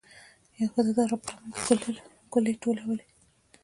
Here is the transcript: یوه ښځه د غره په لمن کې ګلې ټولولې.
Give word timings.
یوه 0.59 0.67
ښځه 0.73 0.91
د 0.97 0.99
غره 1.07 1.17
په 1.25 1.29
لمن 1.37 1.55
کې 1.83 1.91
ګلې 2.31 2.53
ټولولې. 2.63 3.05